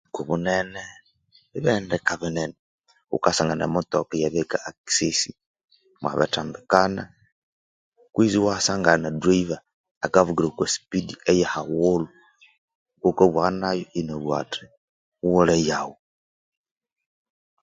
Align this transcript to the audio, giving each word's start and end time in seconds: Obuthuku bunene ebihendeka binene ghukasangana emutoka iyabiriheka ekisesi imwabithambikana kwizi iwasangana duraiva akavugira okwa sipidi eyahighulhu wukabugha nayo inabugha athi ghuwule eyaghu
Obuthuku 0.03 0.21
bunene 0.29 0.83
ebihendeka 1.55 2.13
binene 2.21 2.57
ghukasangana 3.09 3.63
emutoka 3.67 4.11
iyabiriheka 4.15 4.57
ekisesi 4.69 5.31
imwabithambikana 5.97 7.03
kwizi 8.13 8.35
iwasangana 8.39 9.07
duraiva 9.21 9.57
akavugira 10.05 10.47
okwa 10.51 10.65
sipidi 10.73 11.13
eyahighulhu 11.31 12.07
wukabugha 13.03 13.49
nayo 13.61 13.83
inabugha 13.99 14.35
athi 14.43 14.63
ghuwule 15.19 15.53
eyaghu 15.61 15.95